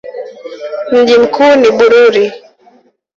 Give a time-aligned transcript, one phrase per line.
[0.91, 2.31] Mji mkuu ni Bururi.